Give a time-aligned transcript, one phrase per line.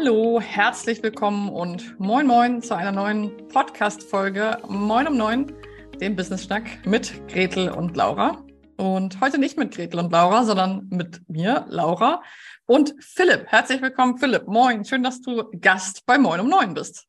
[0.00, 5.52] Hallo, herzlich willkommen und moin moin zu einer neuen Podcast-Folge Moin um Neun,
[6.00, 8.44] dem Business Schnack mit Gretel und Laura.
[8.76, 12.22] Und heute nicht mit Gretel und Laura, sondern mit mir, Laura
[12.66, 13.46] und Philipp.
[13.48, 14.46] Herzlich willkommen, Philipp.
[14.46, 17.06] Moin, schön, dass du Gast bei Moin um Neun bist.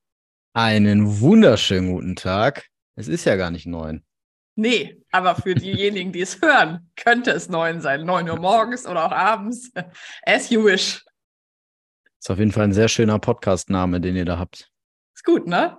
[0.53, 2.69] Einen wunderschönen guten Tag.
[2.95, 4.03] Es ist ja gar nicht neun.
[4.55, 8.03] Nee, aber für diejenigen, die es hören, könnte es neun sein.
[8.03, 9.71] Neun Uhr morgens oder auch abends.
[10.25, 11.03] As you wish.
[12.19, 14.69] Ist auf jeden Fall ein sehr schöner Podcast-Name, den ihr da habt.
[15.15, 15.77] Ist gut, ne?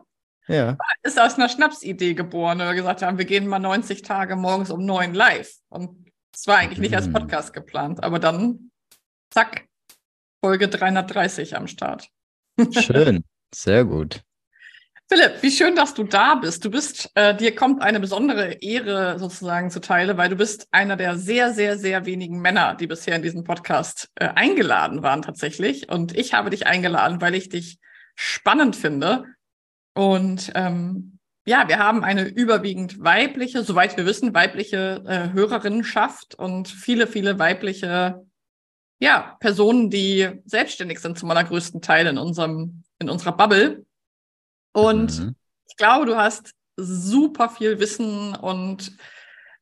[0.49, 0.77] Ja.
[1.03, 4.71] Ist aus einer Schnapsidee geboren, weil wir gesagt haben, wir gehen mal 90 Tage morgens
[4.71, 5.53] um neun live.
[5.69, 7.13] Und es war eigentlich nicht als Mhm.
[7.13, 8.71] Podcast geplant, aber dann,
[9.31, 9.67] zack,
[10.45, 12.09] Folge 330 am Start.
[12.73, 13.25] Schön.
[13.55, 14.23] Sehr gut.
[15.13, 16.65] Philipp, wie schön, dass du da bist.
[16.65, 21.19] Du bist, äh, dir kommt eine besondere Ehre sozusagen zuteile, weil du bist einer der
[21.19, 25.91] sehr, sehr, sehr wenigen Männer, die bisher in diesen Podcast äh, eingeladen waren tatsächlich.
[25.91, 27.81] Und ich habe dich eingeladen, weil ich dich
[28.15, 29.25] spannend finde.
[29.95, 36.69] Und ähm, ja, wir haben eine überwiegend weibliche, soweit wir wissen, weibliche äh, Hörerinnenschaft und
[36.69, 38.25] viele, viele weibliche
[39.01, 43.85] ja, Personen, die selbstständig sind zum allergrößten Teil in unserem, in unserer Bubble.
[44.73, 45.35] Und Mhm.
[45.69, 48.93] ich glaube, du hast super viel Wissen und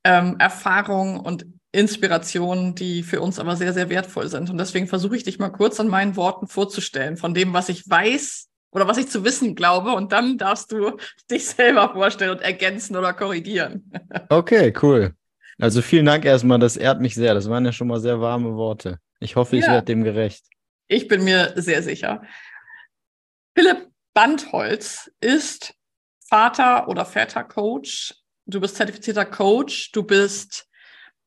[0.05, 4.49] ähm, Erfahrung und Inspiration, die für uns aber sehr, sehr wertvoll sind.
[4.51, 7.89] Und deswegen versuche ich dich mal kurz an meinen Worten vorzustellen, von dem, was ich
[7.89, 9.93] weiß oder was ich zu wissen glaube.
[9.93, 10.97] Und dann darfst du
[11.31, 13.91] dich selber vorstellen und ergänzen oder korrigieren.
[14.31, 15.15] Okay, cool.
[15.59, 16.59] Also vielen Dank erstmal.
[16.59, 17.35] Das ehrt mich sehr.
[17.35, 18.99] Das waren ja schon mal sehr warme Worte.
[19.21, 19.73] Ich hoffe, ich Ja.
[19.73, 20.45] werde dem gerecht.
[20.87, 22.23] Ich bin mir sehr sicher.
[23.57, 23.89] Philipp
[24.19, 25.75] Bandholz ist
[26.27, 28.17] Vater oder Vätercoach.
[28.47, 29.93] Du bist zertifizierter Coach.
[29.93, 30.67] Du bist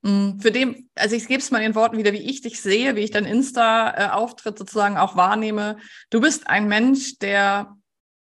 [0.02, 2.98] mh, für den, also ich gebe es mal in Worten wieder, wie ich dich sehe,
[2.98, 5.78] wie ich deinen Insta-Auftritt sozusagen auch wahrnehme.
[6.10, 7.78] Du bist ein Mensch, der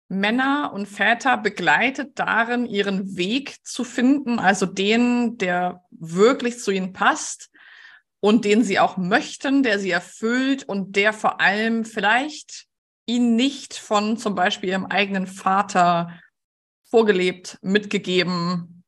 [0.08, 6.92] Männer und Väter begleitet darin, ihren Weg zu finden, also den, der wirklich zu ihnen
[6.92, 7.50] passt
[8.18, 12.66] und den sie auch möchten, der sie erfüllt und der vor allem vielleicht
[13.06, 16.20] ihnen nicht von zum Beispiel ihrem eigenen Vater
[16.90, 18.84] vorgelebt, mitgegeben,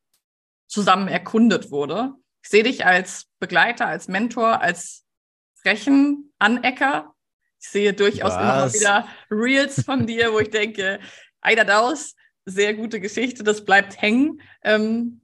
[0.67, 2.13] zusammen erkundet wurde.
[2.43, 5.05] Ich sehe dich als Begleiter, als Mentor, als
[5.55, 7.13] frechen Anecker.
[7.59, 8.73] Ich sehe durchaus immer Was?
[8.73, 10.99] wieder Reels von dir, wo ich denke,
[11.41, 12.15] Eider Daus,
[12.45, 14.41] sehr gute Geschichte, das bleibt hängen.
[14.63, 15.21] Ähm,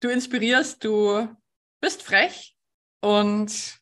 [0.00, 1.28] du inspirierst, du
[1.80, 2.56] bist frech
[3.00, 3.79] und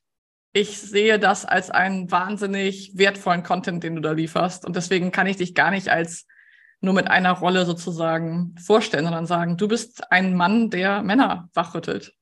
[0.60, 4.64] ich sehe das als einen wahnsinnig wertvollen Content, den du da lieferst.
[4.64, 6.26] Und deswegen kann ich dich gar nicht als
[6.80, 12.14] nur mit einer Rolle sozusagen vorstellen, sondern sagen, du bist ein Mann, der Männer wachrüttelt.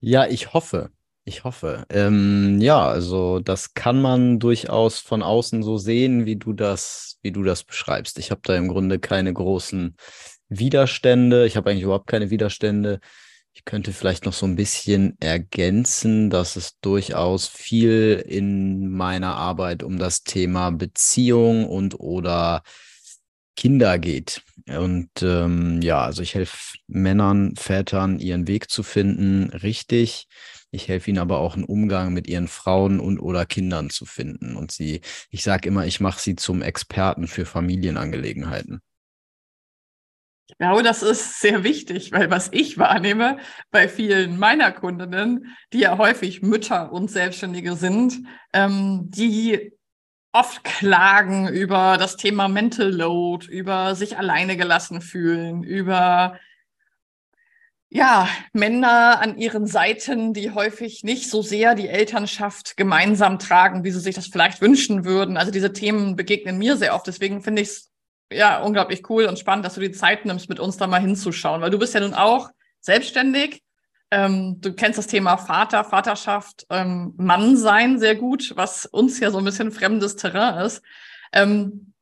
[0.00, 0.90] Ja, ich hoffe.
[1.24, 1.84] Ich hoffe.
[1.90, 7.32] Ähm, ja, also das kann man durchaus von außen so sehen, wie du das, wie
[7.32, 8.18] du das beschreibst.
[8.18, 9.94] Ich habe da im Grunde keine großen
[10.48, 11.44] Widerstände.
[11.44, 13.00] Ich habe eigentlich überhaupt keine Widerstände.
[13.58, 19.82] Ich könnte vielleicht noch so ein bisschen ergänzen, dass es durchaus viel in meiner Arbeit
[19.82, 22.62] um das Thema Beziehung und oder
[23.56, 24.42] Kinder geht.
[24.68, 30.28] Und ähm, ja, also ich helfe Männern, Vätern, ihren Weg zu finden, richtig.
[30.70, 34.54] Ich helfe ihnen aber auch einen Umgang mit ihren Frauen und oder Kindern zu finden.
[34.54, 38.82] Und sie, ich sage immer, ich mache sie zum Experten für Familienangelegenheiten.
[40.50, 43.36] Ich glaube, das ist sehr wichtig, weil was ich wahrnehme
[43.70, 48.22] bei vielen meiner Kundinnen, die ja häufig Mütter und Selbstständige sind,
[48.54, 49.72] ähm, die
[50.32, 56.38] oft klagen über das Thema Mental Load, über sich alleine gelassen fühlen, über
[57.90, 63.90] ja, Männer an ihren Seiten, die häufig nicht so sehr die Elternschaft gemeinsam tragen, wie
[63.90, 65.38] sie sich das vielleicht wünschen würden.
[65.38, 67.06] Also diese Themen begegnen mir sehr oft.
[67.06, 67.87] Deswegen finde ich es
[68.30, 71.60] ja unglaublich cool und spannend, dass du die Zeit nimmst, mit uns da mal hinzuschauen,
[71.60, 72.50] weil du bist ja nun auch
[72.80, 73.62] selbstständig.
[74.10, 79.30] Ähm, du kennst das Thema Vater, Vaterschaft, ähm, Mann sein sehr gut, was uns ja
[79.30, 80.82] so ein bisschen fremdes Terrain ist.
[81.32, 81.92] Ähm,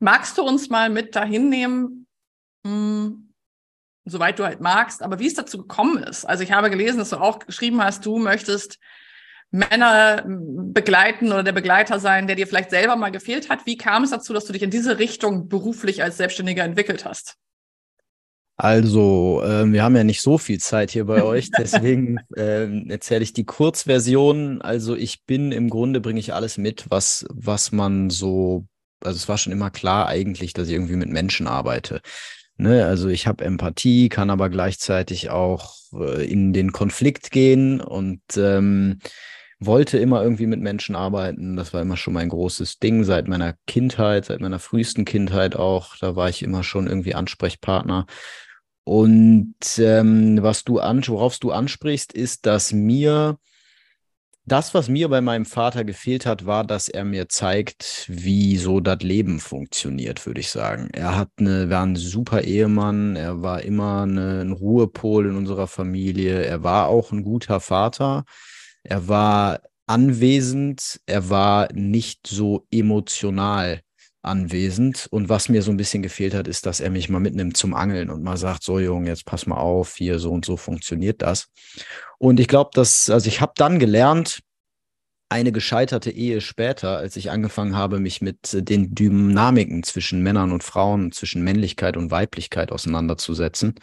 [0.00, 2.06] magst du uns mal mit dahin nehmen,
[2.64, 3.12] mh,
[4.04, 6.24] soweit du halt magst, aber wie es dazu gekommen ist?
[6.24, 8.78] Also ich habe gelesen, dass du auch geschrieben hast, du möchtest
[9.52, 13.66] Männer begleiten oder der Begleiter sein, der dir vielleicht selber mal gefehlt hat.
[13.66, 17.36] Wie kam es dazu, dass du dich in diese Richtung beruflich als Selbstständiger entwickelt hast?
[18.56, 23.22] Also, ähm, wir haben ja nicht so viel Zeit hier bei euch, deswegen ähm, erzähle
[23.22, 24.62] ich die Kurzversion.
[24.62, 28.64] Also, ich bin im Grunde bringe ich alles mit, was, was man so,
[29.00, 32.00] also es war schon immer klar eigentlich, dass ich irgendwie mit Menschen arbeite.
[32.56, 32.86] Ne?
[32.86, 38.98] Also ich habe Empathie, kann aber gleichzeitig auch äh, in den Konflikt gehen und ähm,
[39.66, 41.56] wollte immer irgendwie mit Menschen arbeiten.
[41.56, 45.96] Das war immer schon mein großes Ding seit meiner Kindheit, seit meiner frühesten Kindheit auch.
[45.98, 48.06] Da war ich immer schon irgendwie Ansprechpartner.
[48.84, 53.38] Und ähm, was du an, worauf du ansprichst, ist, dass mir
[54.44, 58.80] das, was mir bei meinem Vater gefehlt hat, war, dass er mir zeigt, wie so
[58.80, 60.88] das Leben funktioniert, würde ich sagen.
[60.92, 65.68] Er hat eine, war ein super Ehemann, er war immer eine, ein Ruhepol in unserer
[65.68, 68.24] Familie, er war auch ein guter Vater,
[68.84, 73.80] er war anwesend, er war nicht so emotional
[74.22, 75.08] anwesend.
[75.10, 77.74] Und was mir so ein bisschen gefehlt hat, ist, dass er mich mal mitnimmt zum
[77.74, 81.22] Angeln und mal sagt, so Junge, jetzt pass mal auf, hier so und so funktioniert
[81.22, 81.48] das.
[82.18, 84.40] Und ich glaube, dass, also ich habe dann gelernt,
[85.28, 90.62] eine gescheiterte Ehe später, als ich angefangen habe, mich mit den Dynamiken zwischen Männern und
[90.62, 93.74] Frauen, zwischen Männlichkeit und Weiblichkeit auseinanderzusetzen,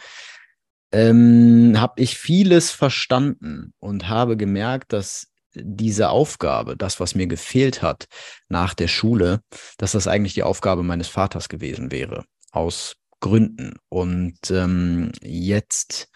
[0.92, 7.82] ähm, habe ich vieles verstanden und habe gemerkt, dass diese Aufgabe, das, was mir gefehlt
[7.82, 8.06] hat
[8.48, 9.40] nach der Schule,
[9.78, 13.74] dass das eigentlich die Aufgabe meines Vaters gewesen wäre, aus Gründen.
[13.88, 16.08] Und ähm, jetzt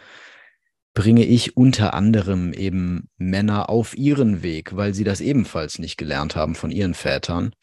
[0.95, 6.37] bringe ich unter anderem eben Männer auf ihren Weg, weil sie das ebenfalls nicht gelernt
[6.37, 7.55] haben von ihren Vätern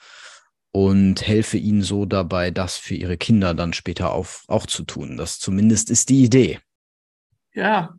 [0.72, 5.18] und helfe ihnen so dabei, das für ihre Kinder dann später auf, auch zu tun.
[5.18, 6.60] Das zumindest ist die Idee.
[7.54, 7.96] Ja,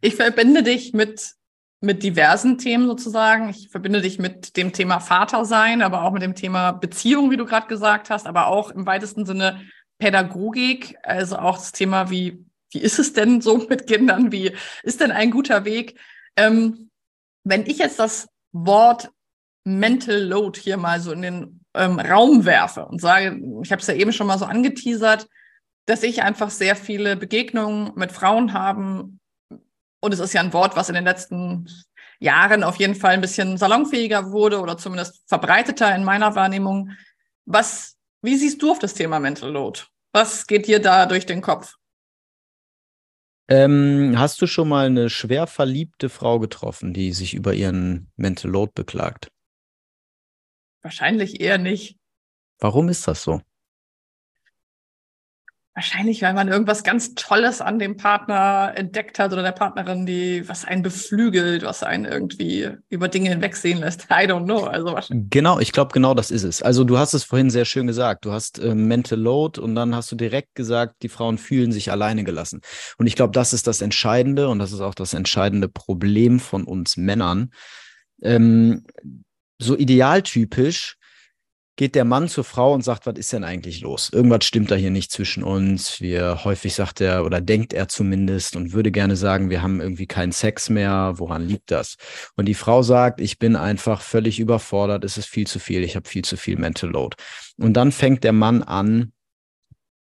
[0.00, 1.34] ich verbinde dich mit
[1.82, 3.48] mit diversen Themen sozusagen.
[3.48, 7.44] Ich verbinde dich mit dem Thema Vatersein, aber auch mit dem Thema Beziehung, wie du
[7.44, 9.60] gerade gesagt hast, aber auch im weitesten Sinne
[9.98, 14.30] Pädagogik, also auch das Thema, wie, wie ist es denn so mit Kindern?
[14.30, 14.52] Wie
[14.84, 15.98] ist denn ein guter Weg?
[16.36, 16.90] Ähm,
[17.44, 19.10] wenn ich jetzt das Wort
[19.64, 23.88] Mental Load hier mal so in den ähm, Raum werfe und sage, ich habe es
[23.88, 25.26] ja eben schon mal so angeteasert,
[25.86, 29.20] dass ich einfach sehr viele Begegnungen mit Frauen haben
[30.04, 31.68] und es ist ja ein Wort, was in den letzten
[32.18, 36.90] Jahren auf jeden Fall ein bisschen salonfähiger wurde oder zumindest verbreiteter in meiner Wahrnehmung.
[37.44, 39.84] Was, wie siehst du auf das Thema Mental Load?
[40.12, 41.76] Was geht dir da durch den Kopf?
[43.48, 48.50] Ähm, hast du schon mal eine schwer verliebte Frau getroffen, die sich über ihren Mental
[48.50, 49.28] Load beklagt?
[50.82, 51.96] Wahrscheinlich eher nicht.
[52.58, 53.40] Warum ist das so?
[55.74, 60.46] Wahrscheinlich, weil man irgendwas ganz Tolles an dem Partner entdeckt hat oder der Partnerin, die
[60.46, 64.02] was einen beflügelt, was einen irgendwie über Dinge hinwegsehen lässt.
[64.10, 64.64] I don't know.
[64.64, 66.60] Also genau, ich glaube, genau das ist es.
[66.60, 68.26] Also du hast es vorhin sehr schön gesagt.
[68.26, 71.90] Du hast äh, Mental Load und dann hast du direkt gesagt, die Frauen fühlen sich
[71.90, 72.60] alleine gelassen.
[72.98, 76.64] Und ich glaube, das ist das Entscheidende und das ist auch das entscheidende Problem von
[76.64, 77.50] uns Männern.
[78.20, 78.84] Ähm,
[79.58, 80.98] so idealtypisch
[81.82, 84.08] geht der Mann zur Frau und sagt, was ist denn eigentlich los?
[84.12, 86.00] Irgendwas stimmt da hier nicht zwischen uns.
[86.00, 90.06] Wir häufig sagt er oder denkt er zumindest und würde gerne sagen, wir haben irgendwie
[90.06, 91.14] keinen Sex mehr.
[91.16, 91.96] Woran liegt das?
[92.36, 95.96] Und die Frau sagt, ich bin einfach völlig überfordert, es ist viel zu viel, ich
[95.96, 97.16] habe viel zu viel Mental Load.
[97.58, 99.10] Und dann fängt der Mann an,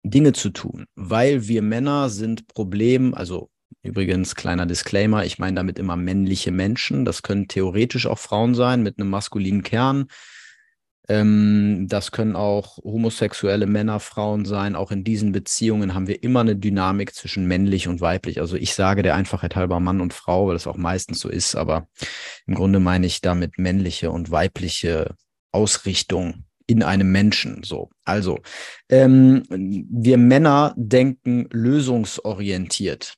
[0.05, 3.51] Dinge zu tun, weil wir Männer sind Problem, also
[3.83, 7.05] Übrigens, kleiner Disclaimer, ich meine damit immer männliche Menschen.
[7.05, 10.09] Das können theoretisch auch Frauen sein mit einem maskulinen Kern.
[11.09, 14.75] Ähm, das können auch homosexuelle Männer, Frauen sein.
[14.77, 18.41] Auch in diesen Beziehungen haben wir immer eine Dynamik zwischen männlich und weiblich.
[18.41, 21.55] Also ich sage der Einfachheit halber Mann und Frau, weil das auch meistens so ist.
[21.55, 21.89] Aber
[22.47, 25.15] im Grunde meine ich damit männliche und weibliche
[25.53, 27.63] Ausrichtung in einem Menschen.
[27.63, 28.41] So, also
[28.89, 33.15] ähm, wir Männer denken lösungsorientiert.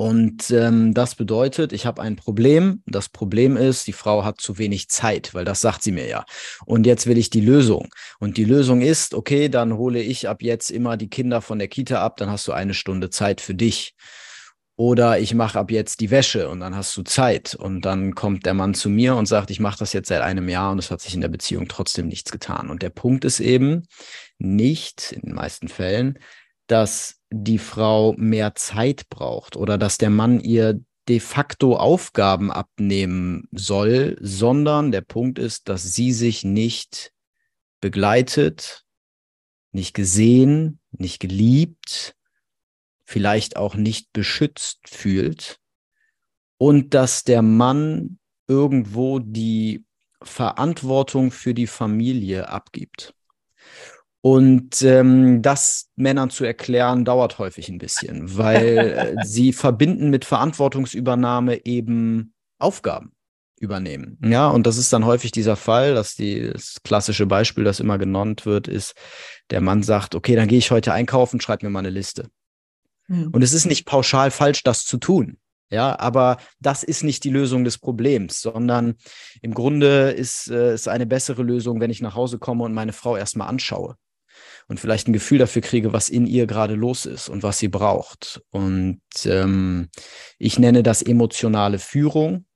[0.00, 2.82] Und ähm, das bedeutet, ich habe ein Problem.
[2.86, 6.24] Das Problem ist, die Frau hat zu wenig Zeit, weil das sagt sie mir ja.
[6.64, 7.90] Und jetzt will ich die Lösung.
[8.18, 11.68] Und die Lösung ist, okay, dann hole ich ab jetzt immer die Kinder von der
[11.68, 13.94] Kita ab, dann hast du eine Stunde Zeit für dich.
[14.74, 17.54] Oder ich mache ab jetzt die Wäsche und dann hast du Zeit.
[17.54, 20.48] Und dann kommt der Mann zu mir und sagt, ich mache das jetzt seit einem
[20.48, 22.70] Jahr und es hat sich in der Beziehung trotzdem nichts getan.
[22.70, 23.86] Und der Punkt ist eben
[24.38, 26.18] nicht, in den meisten Fällen,
[26.68, 33.48] dass die Frau mehr Zeit braucht oder dass der Mann ihr de facto Aufgaben abnehmen
[33.52, 37.12] soll, sondern der Punkt ist, dass sie sich nicht
[37.80, 38.84] begleitet,
[39.72, 42.14] nicht gesehen, nicht geliebt,
[43.04, 45.58] vielleicht auch nicht beschützt fühlt
[46.58, 49.84] und dass der Mann irgendwo die
[50.22, 53.14] Verantwortung für die Familie abgibt.
[54.22, 60.26] Und ähm, das Männern zu erklären, dauert häufig ein bisschen, weil äh, sie verbinden mit
[60.26, 63.12] Verantwortungsübernahme eben Aufgaben
[63.58, 64.18] übernehmen.
[64.22, 67.96] Ja, und das ist dann häufig dieser Fall, dass die, das klassische Beispiel, das immer
[67.96, 68.94] genannt wird, ist,
[69.48, 72.28] der Mann sagt, okay, dann gehe ich heute einkaufen, schreib mir mal eine Liste.
[73.08, 73.28] Mhm.
[73.28, 75.38] Und es ist nicht pauschal falsch, das zu tun.
[75.72, 78.96] Ja, aber das ist nicht die Lösung des Problems, sondern
[79.40, 82.92] im Grunde ist es äh, eine bessere Lösung, wenn ich nach Hause komme und meine
[82.92, 83.96] Frau erstmal anschaue
[84.70, 87.66] und vielleicht ein Gefühl dafür kriege, was in ihr gerade los ist und was sie
[87.66, 88.40] braucht.
[88.50, 89.88] Und ähm,
[90.38, 92.46] ich nenne das emotionale Führung.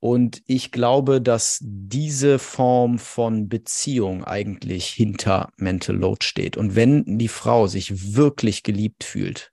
[0.00, 6.56] Und ich glaube, dass diese Form von Beziehung eigentlich hinter Mental Load steht.
[6.56, 9.52] Und wenn die Frau sich wirklich geliebt fühlt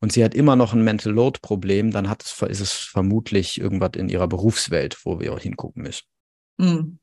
[0.00, 3.60] und sie hat immer noch ein Mental Load Problem, dann hat es, ist es vermutlich
[3.60, 6.06] irgendwas in ihrer Berufswelt, wo wir hingucken müssen.
[6.58, 7.00] Hm.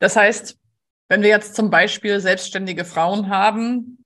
[0.00, 0.58] Das heißt,
[1.08, 4.04] wenn wir jetzt zum Beispiel selbstständige Frauen haben,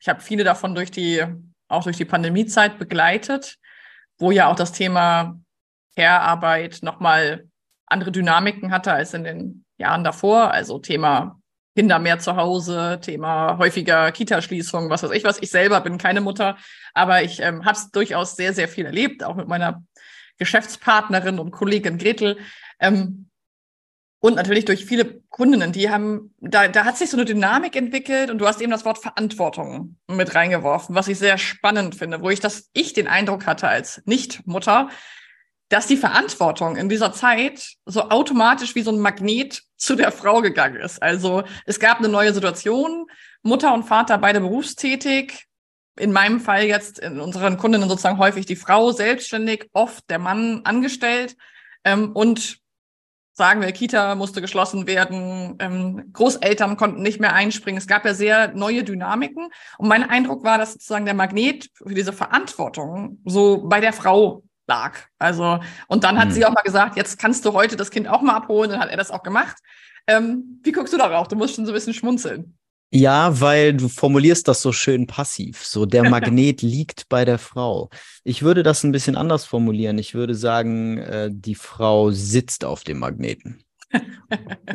[0.00, 1.24] ich habe viele davon durch die,
[1.68, 3.58] auch durch die Pandemiezeit begleitet,
[4.18, 5.38] wo ja auch das Thema
[5.96, 7.48] Care-Arbeit nochmal
[7.86, 10.52] andere Dynamiken hatte als in den Jahren davor.
[10.52, 11.40] Also Thema
[11.76, 15.40] Kinder mehr zu Hause, Thema häufiger Kitaschließung, was weiß ich was.
[15.42, 16.56] Ich selber bin keine Mutter,
[16.94, 19.84] aber ich ähm, habe es durchaus sehr, sehr viel erlebt, auch mit meiner
[20.38, 22.38] Geschäftspartnerin und Kollegin Gretel.
[22.80, 23.29] Ähm,
[24.20, 28.30] und natürlich durch viele Kundinnen, die haben, da, da hat sich so eine Dynamik entwickelt
[28.30, 32.28] und du hast eben das Wort Verantwortung mit reingeworfen, was ich sehr spannend finde, wo
[32.28, 34.90] ich das, ich den Eindruck hatte als Nicht-Mutter,
[35.70, 40.42] dass die Verantwortung in dieser Zeit so automatisch wie so ein Magnet zu der Frau
[40.42, 41.02] gegangen ist.
[41.02, 43.06] Also es gab eine neue Situation,
[43.42, 45.46] Mutter und Vater beide berufstätig,
[45.98, 50.60] in meinem Fall jetzt in unseren Kundinnen sozusagen häufig die Frau selbstständig, oft der Mann
[50.64, 51.36] angestellt
[51.84, 52.60] ähm, und
[53.40, 57.78] sagen wir, Kita musste geschlossen werden, ähm, Großeltern konnten nicht mehr einspringen.
[57.78, 59.48] Es gab ja sehr neue Dynamiken.
[59.78, 64.42] Und mein Eindruck war, dass sozusagen der Magnet für diese Verantwortung so bei der Frau
[64.66, 64.98] lag.
[65.18, 66.32] Also, und dann hat mhm.
[66.32, 68.70] sie auch mal gesagt, jetzt kannst du heute das Kind auch mal abholen.
[68.70, 69.56] Dann hat er das auch gemacht.
[70.06, 71.26] Ähm, wie guckst du darauf?
[71.28, 72.58] Du musst schon so ein bisschen schmunzeln.
[72.92, 75.64] Ja, weil du formulierst das so schön passiv.
[75.64, 77.88] So, der Magnet liegt bei der Frau.
[78.24, 79.98] Ich würde das ein bisschen anders formulieren.
[79.98, 83.62] Ich würde sagen, äh, die Frau sitzt auf dem Magneten.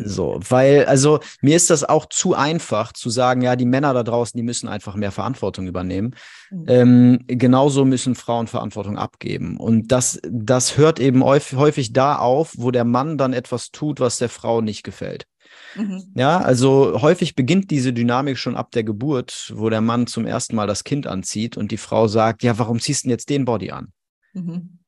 [0.04, 4.04] so, weil, also mir ist das auch zu einfach zu sagen, ja, die Männer da
[4.04, 6.16] draußen, die müssen einfach mehr Verantwortung übernehmen.
[6.52, 6.66] Mhm.
[6.68, 9.58] Ähm, genauso müssen Frauen Verantwortung abgeben.
[9.58, 14.18] Und das, das hört eben häufig da auf, wo der Mann dann etwas tut, was
[14.18, 15.28] der Frau nicht gefällt.
[15.76, 16.04] Mhm.
[16.16, 20.56] Ja, also häufig beginnt diese Dynamik schon ab der Geburt, wo der Mann zum ersten
[20.56, 23.46] Mal das Kind anzieht und die Frau sagt, ja, warum ziehst du denn jetzt den
[23.46, 23.92] Body an?
[24.34, 24.80] Mhm.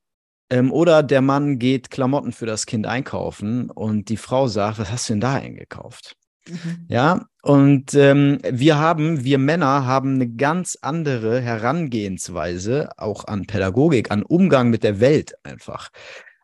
[0.50, 4.92] Ähm, oder der Mann geht Klamotten für das Kind einkaufen und die Frau sagt, was
[4.92, 6.16] hast du denn da eingekauft?
[6.48, 6.86] Mhm.
[6.88, 14.12] Ja, und ähm, wir haben, wir Männer haben eine ganz andere Herangehensweise auch an Pädagogik,
[14.12, 15.90] an Umgang mit der Welt einfach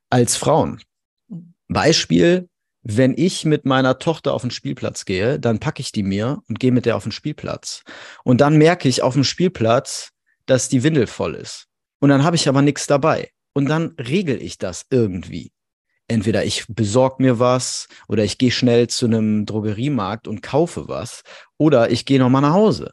[0.09, 0.81] als Frauen.
[1.29, 1.53] Mhm.
[1.69, 2.49] Beispiel,
[2.83, 6.59] wenn ich mit meiner Tochter auf den Spielplatz gehe, dann packe ich die mir und
[6.59, 7.83] gehe mit der auf den Spielplatz.
[8.23, 10.09] Und dann merke ich auf dem Spielplatz,
[10.45, 11.67] dass die Windel voll ist.
[11.99, 13.31] Und dann habe ich aber nichts dabei.
[13.53, 15.53] Und dann regel ich das irgendwie.
[16.09, 21.23] Entweder ich besorge mir was oder ich gehe schnell zu einem Drogeriemarkt und kaufe was
[21.57, 22.91] oder ich gehe nochmal nach Hause.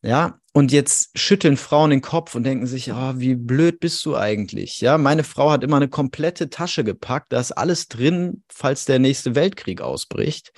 [0.00, 4.16] Ja, und jetzt schütteln Frauen den Kopf und denken sich, oh, wie blöd bist du
[4.16, 4.80] eigentlich?
[4.80, 8.98] Ja, meine Frau hat immer eine komplette Tasche gepackt, da ist alles drin, falls der
[8.98, 10.52] nächste Weltkrieg ausbricht.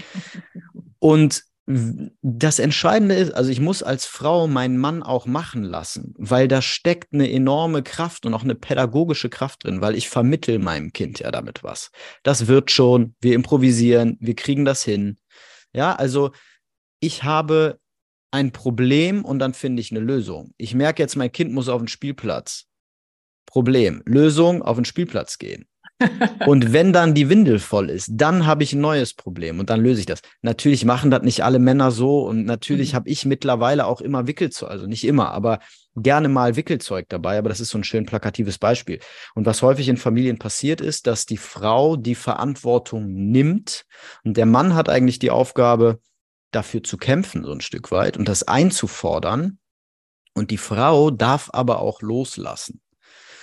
[0.99, 6.47] Und das Entscheidende ist, also ich muss als Frau meinen Mann auch machen lassen, weil
[6.47, 10.93] da steckt eine enorme Kraft und auch eine pädagogische Kraft drin, weil ich vermittel meinem
[10.93, 11.91] Kind ja damit was.
[12.23, 15.17] Das wird schon, wir improvisieren, wir kriegen das hin.
[15.73, 16.33] Ja, also
[17.01, 17.79] ich habe
[18.35, 20.55] ein Problem und dann finde ich eine Lösung.
[20.57, 22.65] Ich merke jetzt, mein Kind muss auf den Spielplatz.
[23.47, 24.03] Problem.
[24.07, 25.69] Lösung, auf den Spielplatz gehen.
[26.47, 29.81] und wenn dann die Windel voll ist, dann habe ich ein neues Problem und dann
[29.81, 30.21] löse ich das.
[30.43, 32.97] Natürlich machen das nicht alle Männer so und natürlich mhm.
[32.97, 35.61] habe ich mittlerweile auch immer Wickelzeug, also nicht immer, aber
[35.95, 38.99] gerne mal Wickelzeug dabei, aber das ist so ein schön plakatives Beispiel.
[39.37, 43.85] Und was häufig in Familien passiert ist, dass die Frau die Verantwortung nimmt
[44.25, 46.01] und der Mann hat eigentlich die Aufgabe,
[46.55, 49.59] dafür zu kämpfen, so ein Stück weit, und das einzufordern.
[50.35, 52.81] Und die Frau darf aber auch loslassen.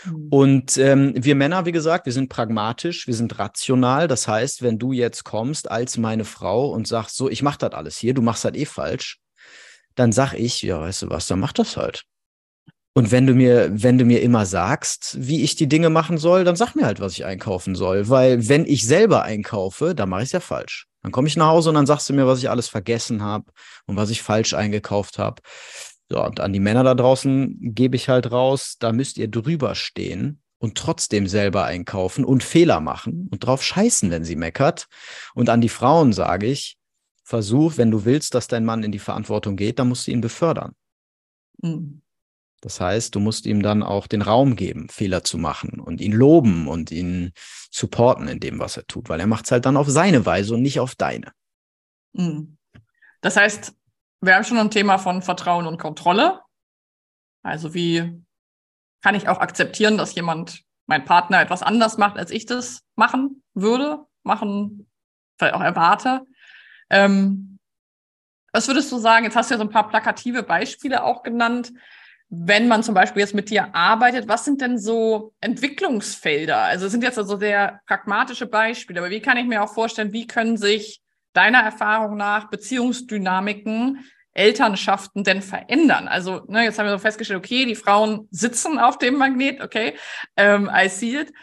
[0.06, 0.27] Mhm.
[0.30, 4.08] Und ähm, wir Männer, wie gesagt, wir sind pragmatisch, wir sind rational.
[4.08, 7.74] Das heißt, wenn du jetzt kommst als meine Frau und sagst, so, ich mache das
[7.74, 9.20] alles hier, du machst das eh falsch,
[9.96, 12.03] dann sag ich, ja, weißt du was, dann mach das halt.
[12.94, 16.44] Und wenn du mir, wenn du mir immer sagst, wie ich die Dinge machen soll,
[16.44, 18.10] dann sag mir halt, was ich einkaufen soll.
[18.10, 20.88] Weil wenn ich selber einkaufe, dann mache ich es ja falsch.
[21.02, 23.46] Dann komme ich nach Hause und dann sagst du mir, was ich alles vergessen habe
[23.86, 25.42] und was ich falsch eingekauft habe.
[26.10, 29.74] So, und an die Männer da draußen gebe ich halt raus, da müsst ihr drüber
[29.76, 34.88] stehen und trotzdem selber einkaufen und Fehler machen und drauf scheißen, wenn sie meckert.
[35.34, 36.78] Und an die Frauen sage ich,
[37.24, 40.22] versuch, wenn du willst, dass dein Mann in die Verantwortung geht, dann musst du ihn
[40.22, 40.74] befördern.
[41.62, 42.02] Mhm.
[42.62, 46.13] Das heißt, du musst ihm dann auch den Raum geben, Fehler zu machen und ihn
[46.13, 47.34] loben und ihn
[47.72, 50.53] supporten in dem, was er tut, weil er macht es halt dann auf seine Weise
[50.53, 51.32] und nicht auf deine.
[52.13, 52.58] Mhm.
[53.22, 53.74] Das heißt,
[54.22, 56.41] wir haben schon ein Thema von Vertrauen und Kontrolle.
[57.44, 58.24] Also wie
[59.01, 63.44] kann ich auch akzeptieren, dass jemand, mein Partner, etwas anders macht, als ich das machen
[63.56, 64.88] würde, machen,
[65.38, 66.22] vielleicht auch erwarte.
[66.91, 67.60] Ähm,
[68.53, 69.25] was würdest du sagen?
[69.25, 71.74] Jetzt hast du ja so ein paar plakative Beispiele auch genannt.
[72.34, 76.60] Wenn man zum Beispiel jetzt mit dir arbeitet, was sind denn so Entwicklungsfelder?
[76.60, 80.14] Also es sind jetzt also sehr pragmatische Beispiele, aber wie kann ich mir auch vorstellen,
[80.14, 81.02] wie können sich
[81.34, 86.08] deiner Erfahrung nach Beziehungsdynamiken Elternschaften denn verändern?
[86.08, 89.96] Also, ne, jetzt haben wir so festgestellt, okay, die Frauen sitzen auf dem Magnet, okay,
[90.38, 91.34] ähm, I see it.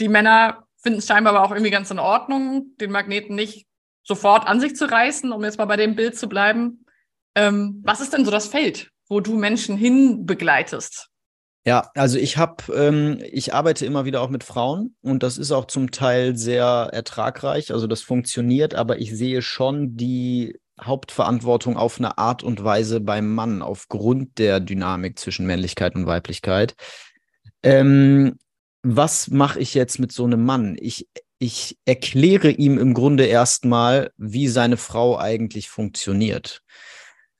[0.00, 3.66] Die Männer finden es scheinbar aber auch irgendwie ganz in Ordnung, den Magneten nicht
[4.02, 6.84] sofort an sich zu reißen, um jetzt mal bei dem Bild zu bleiben.
[7.34, 11.08] Ähm, was ist denn so das Feld, wo du Menschen hin begleitest?
[11.66, 15.50] Ja, also ich habe, ähm, ich arbeite immer wieder auch mit Frauen und das ist
[15.50, 17.72] auch zum Teil sehr ertragreich.
[17.72, 23.34] Also das funktioniert, aber ich sehe schon die Hauptverantwortung auf eine Art und Weise beim
[23.34, 26.76] Mann aufgrund der Dynamik zwischen Männlichkeit und Weiblichkeit.
[27.64, 28.38] Ähm,
[28.84, 30.76] was mache ich jetzt mit so einem Mann?
[30.78, 31.08] Ich,
[31.40, 36.62] ich erkläre ihm im Grunde erstmal, wie seine Frau eigentlich funktioniert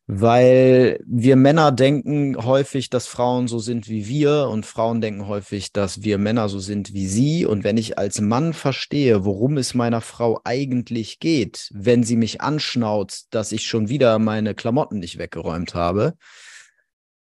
[0.07, 5.73] weil wir Männer denken häufig, dass Frauen so sind wie wir und Frauen denken häufig,
[5.73, 7.45] dass wir Männer so sind wie sie.
[7.45, 12.41] Und wenn ich als Mann verstehe, worum es meiner Frau eigentlich geht, wenn sie mich
[12.41, 16.15] anschnauzt, dass ich schon wieder meine Klamotten nicht weggeräumt habe,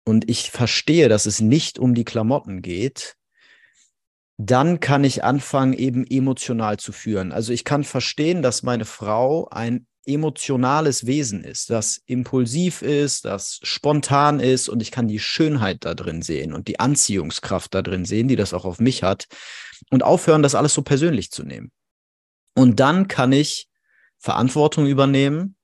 [0.06, 3.16] und ich verstehe, dass es nicht um die Klamotten geht,
[4.36, 7.32] dann kann ich anfangen, eben emotional zu führen.
[7.32, 13.58] Also ich kann verstehen, dass meine Frau ein emotionales Wesen ist, das impulsiv ist, das
[13.62, 18.04] spontan ist und ich kann die Schönheit da drin sehen und die Anziehungskraft da drin
[18.04, 19.26] sehen, die das auch auf mich hat
[19.90, 21.70] und aufhören, das alles so persönlich zu nehmen.
[22.54, 23.68] Und dann kann ich
[24.18, 25.56] Verantwortung übernehmen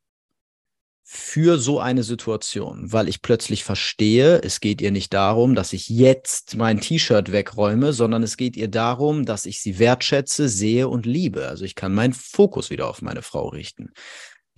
[1.12, 5.88] für so eine Situation, weil ich plötzlich verstehe, es geht ihr nicht darum, dass ich
[5.88, 11.06] jetzt mein T-Shirt wegräume, sondern es geht ihr darum, dass ich sie wertschätze, sehe und
[11.06, 11.48] liebe.
[11.48, 13.92] Also ich kann meinen Fokus wieder auf meine Frau richten.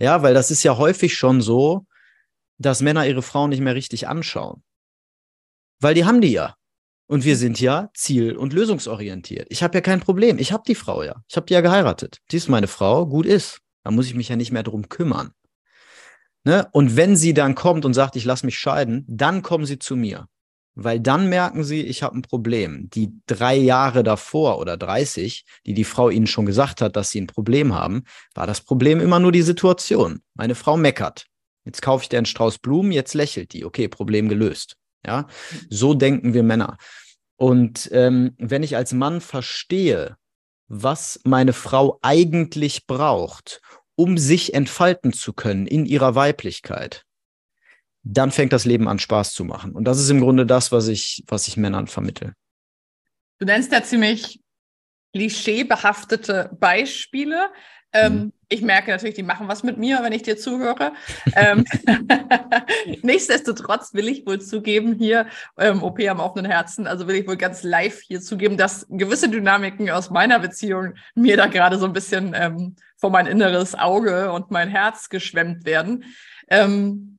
[0.03, 1.85] Ja, weil das ist ja häufig schon so,
[2.57, 4.61] dass Männer ihre Frauen nicht mehr richtig anschauen.
[5.79, 6.55] Weil die haben die ja.
[7.07, 9.47] Und wir sind ja ziel- und lösungsorientiert.
[9.49, 10.39] Ich habe ja kein Problem.
[10.39, 11.23] Ich habe die Frau ja.
[11.29, 12.17] Ich habe die ja geheiratet.
[12.31, 13.61] Die ist meine Frau, gut ist.
[13.85, 15.31] Da muss ich mich ja nicht mehr drum kümmern.
[16.43, 16.67] Ne?
[16.73, 19.95] Und wenn sie dann kommt und sagt, ich lasse mich scheiden, dann kommen sie zu
[19.95, 20.27] mir.
[20.75, 22.89] Weil dann merken sie, ich habe ein Problem.
[22.89, 27.21] Die drei Jahre davor oder 30, die die Frau ihnen schon gesagt hat, dass sie
[27.21, 30.21] ein Problem haben, war das Problem immer nur die Situation.
[30.33, 31.27] Meine Frau meckert.
[31.65, 33.65] Jetzt kaufe ich dir einen Strauß Blumen, jetzt lächelt die.
[33.65, 34.75] Okay, Problem gelöst.
[35.05, 35.27] Ja,
[35.69, 36.77] so denken wir Männer.
[37.35, 40.17] Und ähm, wenn ich als Mann verstehe,
[40.67, 43.61] was meine Frau eigentlich braucht,
[43.95, 47.05] um sich entfalten zu können in ihrer Weiblichkeit,
[48.03, 49.71] dann fängt das Leben an Spaß zu machen.
[49.71, 52.33] Und das ist im Grunde das, was ich, was ich Männern vermittle.
[53.39, 54.41] Du nennst ja ziemlich
[55.13, 57.49] klischeebehaftete Beispiele.
[57.93, 58.33] Ähm, mhm.
[58.49, 60.93] Ich merke natürlich, die machen was mit mir, wenn ich dir zuhöre.
[61.35, 61.63] ähm,
[63.03, 67.37] nichtsdestotrotz will ich wohl zugeben, hier ähm, OP am offenen Herzen, also will ich wohl
[67.37, 71.93] ganz live hier zugeben, dass gewisse Dynamiken aus meiner Beziehung mir da gerade so ein
[71.93, 76.05] bisschen ähm, vor mein inneres Auge und mein Herz geschwemmt werden.
[76.49, 77.12] Ähm,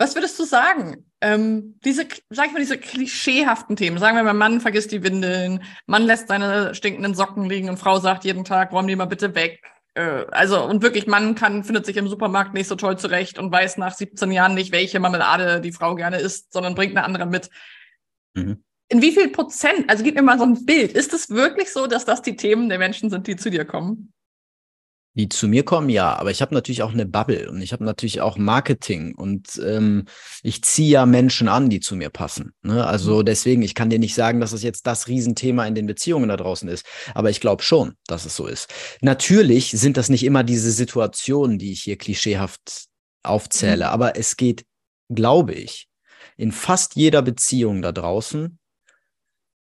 [0.00, 1.04] was würdest du sagen?
[1.20, 3.98] Ähm, diese, sag ich mal, diese klischeehaften Themen.
[3.98, 8.00] Sagen wir mal, Mann vergisst die Windeln, Mann lässt seine stinkenden Socken liegen und Frau
[8.00, 9.62] sagt jeden Tag, räum die mal bitte weg.
[9.92, 13.52] Äh, also, und wirklich, Mann kann, findet sich im Supermarkt nicht so toll zurecht und
[13.52, 17.26] weiß nach 17 Jahren nicht, welche Marmelade die Frau gerne isst, sondern bringt eine andere
[17.26, 17.50] mit.
[18.32, 18.64] Mhm.
[18.88, 21.86] In wie viel Prozent, also gib mir mal so ein Bild, ist es wirklich so,
[21.86, 24.14] dass das die Themen der Menschen sind, die zu dir kommen?
[25.14, 27.82] Die zu mir kommen, ja, aber ich habe natürlich auch eine Bubble und ich habe
[27.84, 30.04] natürlich auch Marketing und ähm,
[30.44, 32.52] ich ziehe ja Menschen an, die zu mir passen.
[32.62, 32.86] Ne?
[32.86, 33.24] Also mhm.
[33.24, 36.36] deswegen, ich kann dir nicht sagen, dass es jetzt das Riesenthema in den Beziehungen da
[36.36, 38.72] draußen ist, aber ich glaube schon, dass es so ist.
[39.00, 42.86] Natürlich sind das nicht immer diese Situationen, die ich hier klischeehaft
[43.24, 43.90] aufzähle, mhm.
[43.90, 44.64] aber es geht,
[45.08, 45.88] glaube ich,
[46.36, 48.58] in fast jeder Beziehung da draußen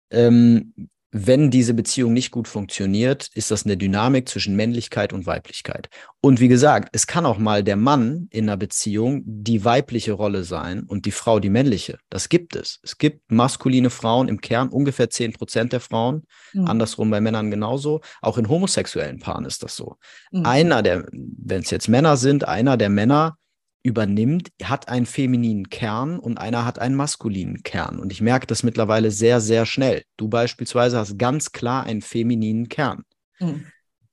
[0.09, 0.73] ähm,
[1.17, 5.87] wenn diese Beziehung nicht gut funktioniert, ist das eine Dynamik zwischen Männlichkeit und Weiblichkeit.
[6.19, 10.43] Und wie gesagt, es kann auch mal der Mann in einer Beziehung die weibliche Rolle
[10.43, 11.99] sein und die Frau die männliche.
[12.09, 12.79] Das gibt es.
[12.83, 16.23] Es gibt maskuline Frauen im Kern, ungefähr 10 Prozent der Frauen.
[16.51, 16.65] Mhm.
[16.65, 18.01] Andersrum bei Männern genauso.
[18.21, 19.95] Auch in homosexuellen Paaren ist das so.
[20.31, 20.45] Mhm.
[20.45, 23.37] Einer der, wenn es jetzt Männer sind, einer der Männer
[23.85, 27.99] übernimmt, hat einen femininen Kern und einer hat einen maskulinen Kern.
[27.99, 30.03] Und ich merke das mittlerweile sehr, sehr schnell.
[30.17, 33.03] Du beispielsweise hast ganz klar einen femininen Kern.
[33.39, 33.67] Mhm.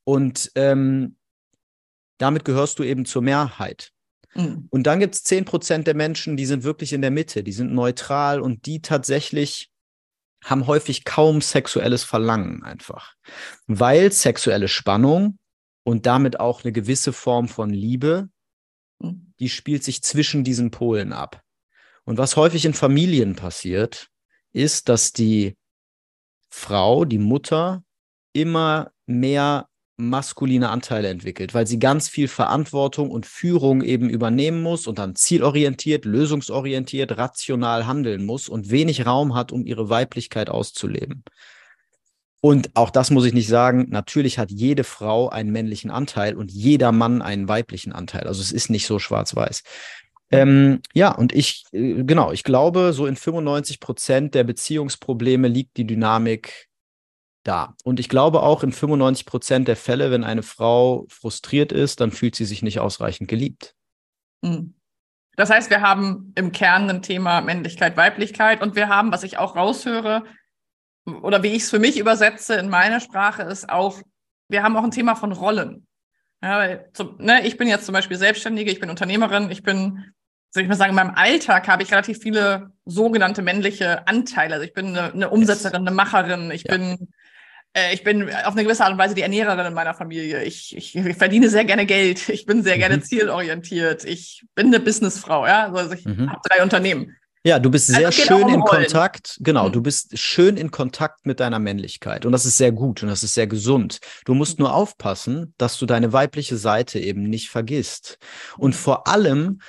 [0.05, 1.17] Und ähm,
[2.19, 3.93] damit gehörst du eben zur Mehrheit.
[4.35, 4.69] Mhm.
[4.71, 7.73] Und dann gibt es 10% der Menschen, die sind wirklich in der Mitte, die sind
[7.73, 9.71] neutral und die tatsächlich
[10.45, 13.15] haben häufig kaum sexuelles Verlangen einfach.
[13.67, 15.39] Weil sexuelle Spannung
[15.83, 18.29] und damit auch eine gewisse Form von Liebe.
[19.41, 21.43] Die spielt sich zwischen diesen Polen ab.
[22.05, 24.09] Und was häufig in Familien passiert,
[24.53, 25.57] ist, dass die
[26.49, 27.85] Frau, die Mutter,
[28.33, 34.87] immer mehr maskuline Anteile entwickelt, weil sie ganz viel Verantwortung und Führung eben übernehmen muss
[34.87, 41.25] und dann zielorientiert, lösungsorientiert, rational handeln muss und wenig Raum hat, um ihre Weiblichkeit auszuleben.
[42.45, 43.87] Und auch das muss ich nicht sagen.
[43.91, 48.27] Natürlich hat jede Frau einen männlichen Anteil und jeder Mann einen weiblichen Anteil.
[48.27, 49.63] Also es ist nicht so schwarz-weiß.
[50.33, 55.77] Ähm, ja, und ich, äh, genau, ich glaube, so in 95 Prozent der Beziehungsprobleme liegt
[55.77, 56.69] die Dynamik
[57.45, 57.77] da.
[57.85, 62.11] Und ich glaube auch in 95 Prozent der Fälle, wenn eine Frau frustriert ist, dann
[62.11, 63.77] fühlt sie sich nicht ausreichend geliebt.
[64.45, 64.75] Hm.
[65.37, 69.39] Das heißt, wir haben im Kern ein Thema Männlichkeit, Weiblichkeit und wir haben, was ich
[69.39, 70.25] auch raushöre,
[71.05, 74.01] oder wie ich es für mich übersetze in meiner Sprache, ist auch,
[74.49, 75.87] wir haben auch ein Thema von Rollen.
[76.43, 80.13] Ja, weil, zum, ne, ich bin jetzt zum Beispiel Selbstständige, ich bin Unternehmerin, ich bin,
[80.51, 84.55] soll ich mal sagen, in meinem Alltag habe ich relativ viele sogenannte männliche Anteile.
[84.55, 86.77] Also ich bin eine, eine Umsetzerin, eine Macherin, ich ja.
[86.77, 87.09] bin
[87.75, 90.43] äh, ich bin auf eine gewisse Art und Weise die Ernährerin in meiner Familie.
[90.45, 92.29] Ich, ich, ich verdiene sehr gerne Geld.
[92.33, 92.81] Ich bin sehr mhm.
[92.81, 94.05] gerne zielorientiert.
[94.05, 95.47] Ich bin eine Businessfrau.
[95.47, 95.73] Ja?
[95.73, 96.31] Also ich mhm.
[96.31, 97.17] habe drei Unternehmen.
[97.45, 99.39] Ja, du bist sehr also schön in Kontakt.
[99.41, 99.73] Genau, mhm.
[99.73, 102.25] du bist schön in Kontakt mit deiner Männlichkeit.
[102.25, 103.99] Und das ist sehr gut und das ist sehr gesund.
[104.25, 108.19] Du musst nur aufpassen, dass du deine weibliche Seite eben nicht vergisst.
[108.57, 108.79] Und mhm.
[108.79, 109.61] vor allem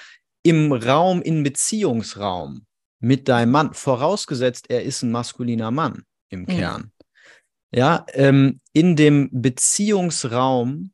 [0.44, 2.66] im Raum, im Beziehungsraum
[3.00, 6.48] mit deinem Mann, vorausgesetzt, er ist ein maskuliner Mann im mhm.
[6.48, 6.92] Kern.
[7.72, 10.93] Ja, ähm, in dem Beziehungsraum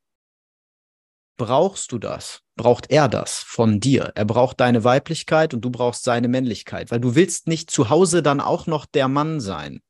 [1.40, 2.42] brauchst du das?
[2.56, 4.12] Braucht er das von dir?
[4.14, 8.22] Er braucht deine Weiblichkeit und du brauchst seine Männlichkeit, weil du willst nicht zu Hause
[8.22, 9.82] dann auch noch der Mann sein.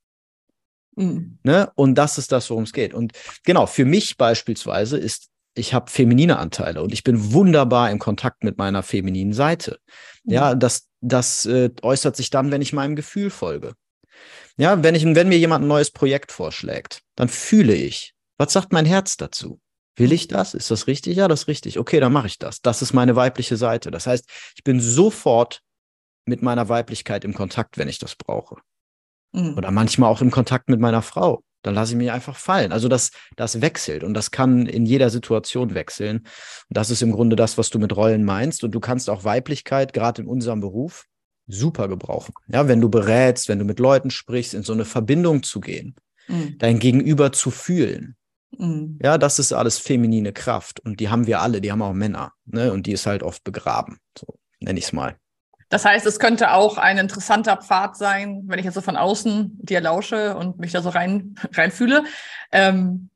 [0.95, 1.39] Mhm.
[1.43, 1.69] Ne?
[1.75, 2.93] Und das ist das, worum es geht.
[2.93, 7.99] Und genau, für mich beispielsweise ist, ich habe feminine Anteile und ich bin wunderbar im
[7.99, 9.79] Kontakt mit meiner femininen Seite.
[10.23, 10.33] Mhm.
[10.33, 13.73] Ja, das, das äh, äußert sich dann, wenn ich meinem Gefühl folge.
[14.57, 18.71] Ja, wenn ich, wenn mir jemand ein neues Projekt vorschlägt, dann fühle ich, was sagt
[18.71, 19.59] mein Herz dazu?
[19.99, 20.53] Will ich das?
[20.53, 21.17] Ist das richtig?
[21.17, 21.77] Ja, das ist richtig.
[21.77, 22.61] Okay, dann mache ich das.
[22.61, 23.91] Das ist meine weibliche Seite.
[23.91, 25.61] Das heißt, ich bin sofort
[26.25, 28.57] mit meiner Weiblichkeit im Kontakt, wenn ich das brauche.
[29.33, 29.57] Mhm.
[29.57, 31.43] Oder manchmal auch im Kontakt mit meiner Frau.
[31.63, 32.71] Dann lasse ich mich einfach fallen.
[32.71, 36.19] Also das, das wechselt und das kann in jeder Situation wechseln.
[36.19, 38.63] Und das ist im Grunde das, was du mit Rollen meinst.
[38.63, 41.05] Und du kannst auch Weiblichkeit, gerade in unserem Beruf,
[41.47, 42.33] super gebrauchen.
[42.47, 45.95] Ja, wenn du berätst, wenn du mit Leuten sprichst, in so eine Verbindung zu gehen,
[46.29, 46.57] mhm.
[46.59, 48.15] dein Gegenüber zu fühlen.
[48.57, 48.99] Mhm.
[49.01, 52.33] Ja, das ist alles feminine Kraft und die haben wir alle, die haben auch Männer,
[52.45, 52.71] ne?
[52.73, 55.17] Und die ist halt oft begraben, so nenne ich es mal.
[55.69, 59.59] Das heißt, es könnte auch ein interessanter Pfad sein, wenn ich jetzt so von außen
[59.61, 62.03] dir lausche und mich da so rein reinfühle,
[62.51, 63.09] ähm,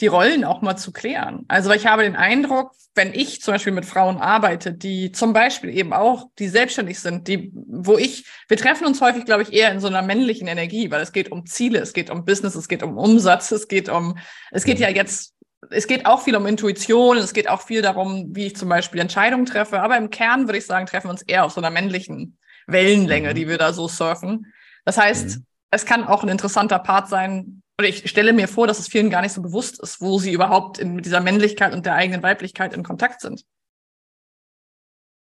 [0.00, 1.44] die Rollen auch mal zu klären.
[1.48, 5.70] Also ich habe den Eindruck, wenn ich zum Beispiel mit Frauen arbeite, die zum Beispiel
[5.70, 9.70] eben auch, die selbstständig sind, die, wo ich, wir treffen uns häufig, glaube ich, eher
[9.72, 12.68] in so einer männlichen Energie, weil es geht um Ziele, es geht um Business, es
[12.68, 14.16] geht um Umsatz, es geht um,
[14.50, 15.34] es geht ja jetzt,
[15.70, 19.00] es geht auch viel um Intuition, es geht auch viel darum, wie ich zum Beispiel
[19.00, 21.70] Entscheidungen treffe, aber im Kern würde ich sagen, treffen wir uns eher auf so einer
[21.70, 23.34] männlichen Wellenlänge, mhm.
[23.34, 24.52] die wir da so surfen.
[24.84, 25.46] Das heißt, mhm.
[25.74, 29.10] Es kann auch ein interessanter Part sein, oder ich stelle mir vor, dass es vielen
[29.10, 32.22] gar nicht so bewusst ist, wo sie überhaupt in, mit dieser Männlichkeit und der eigenen
[32.22, 33.44] Weiblichkeit in Kontakt sind.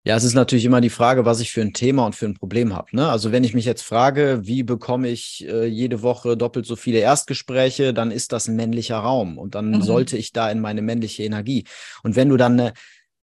[0.02, 2.34] Ja, es ist natürlich immer die Frage, was ich für ein Thema und für ein
[2.34, 2.96] Problem habe.
[2.96, 3.06] Ne?
[3.08, 7.00] Also wenn ich mich jetzt frage, wie bekomme ich äh, jede Woche doppelt so viele
[7.00, 9.82] Erstgespräche, dann ist das ein männlicher Raum und dann mhm.
[9.82, 11.64] sollte ich da in meine männliche Energie.
[12.02, 12.72] Und wenn du dann eine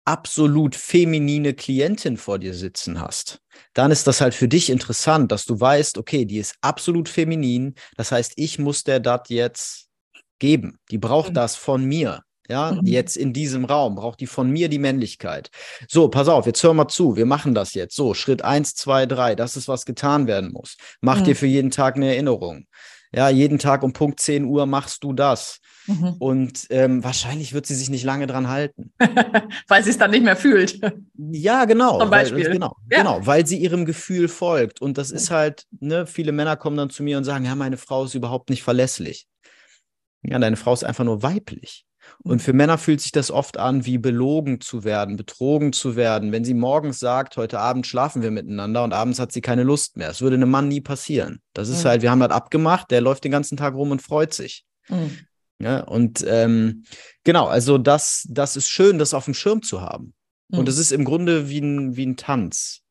[0.07, 3.41] absolut feminine Klientin vor dir sitzen hast,
[3.75, 7.75] dann ist das halt für dich interessant, dass du weißt, okay, die ist absolut feminin.
[7.97, 9.89] Das heißt, ich muss der das jetzt
[10.39, 10.79] geben.
[10.91, 11.35] Die braucht mhm.
[11.35, 12.23] das von mir.
[12.49, 12.87] Ja, mhm.
[12.87, 15.51] jetzt in diesem Raum braucht die von mir die Männlichkeit.
[15.89, 17.17] So, pass auf, jetzt hör mal zu.
[17.17, 17.97] Wir machen das jetzt.
[17.97, 19.35] So, Schritt eins, zwei, drei.
[19.35, 20.77] Das ist, was getan werden muss.
[21.01, 21.25] Mach mhm.
[21.25, 22.67] dir für jeden Tag eine Erinnerung.
[23.17, 25.61] Ja, jeden Tag um Punkt 10 Uhr machst du das.
[25.87, 26.17] Mhm.
[26.19, 28.93] Und ähm, wahrscheinlich wird sie sich nicht lange dran halten.
[29.69, 30.79] weil sie es dann nicht mehr fühlt.
[31.31, 31.99] Ja, genau.
[31.99, 32.45] Zum Beispiel.
[32.45, 32.99] Weil, genau, ja.
[32.99, 34.83] genau, weil sie ihrem Gefühl folgt.
[34.83, 37.79] Und das ist halt, ne, viele Männer kommen dann zu mir und sagen, ja, meine
[37.79, 39.27] Frau ist überhaupt nicht verlässlich.
[40.23, 41.87] Ja, deine Frau ist einfach nur weiblich.
[42.23, 42.41] Und mhm.
[42.41, 46.45] für Männer fühlt sich das oft an, wie belogen zu werden, betrogen zu werden, wenn
[46.45, 50.09] sie morgens sagt, heute Abend schlafen wir miteinander und abends hat sie keine Lust mehr.
[50.09, 51.41] Das würde einem Mann nie passieren.
[51.53, 51.89] Das ist mhm.
[51.89, 54.65] halt, wir haben das abgemacht, der läuft den ganzen Tag rum und freut sich.
[54.89, 55.19] Mhm.
[55.59, 56.85] Ja, und ähm,
[57.25, 60.13] genau, also das, das ist schön, das auf dem Schirm zu haben.
[60.49, 62.83] Und es ist im Grunde wie ein, wie ein Tanz.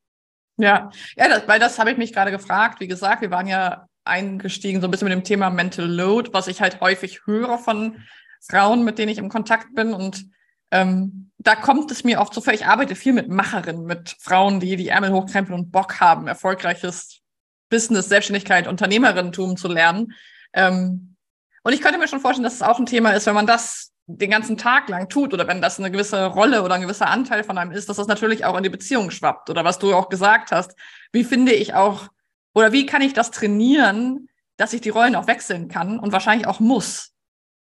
[0.57, 2.79] Ja, ja, das, weil das habe ich mich gerade gefragt.
[2.79, 6.47] Wie gesagt, wir waren ja eingestiegen so ein bisschen mit dem Thema Mental Load, was
[6.47, 7.97] ich halt häufig höre von
[8.41, 9.93] Frauen, mit denen ich im Kontakt bin.
[9.93, 10.25] Und
[10.71, 14.59] ähm, da kommt es mir oft so vor, ich arbeite viel mit Macherinnen, mit Frauen,
[14.59, 17.21] die die Ärmel hochkrempeln und Bock haben, erfolgreiches
[17.69, 20.13] Business, Selbstständigkeit, Unternehmerinnentum zu lernen.
[20.53, 21.15] Ähm,
[21.63, 23.91] und ich könnte mir schon vorstellen, dass es auch ein Thema ist, wenn man das
[24.07, 27.43] den ganzen Tag lang tut oder wenn das eine gewisse Rolle oder ein gewisser Anteil
[27.43, 29.49] von einem ist, dass das natürlich auch in die Beziehung schwappt.
[29.49, 30.75] Oder was du auch gesagt hast,
[31.11, 32.07] wie finde ich auch
[32.53, 36.47] oder wie kann ich das trainieren, dass ich die Rollen auch wechseln kann und wahrscheinlich
[36.47, 37.13] auch muss.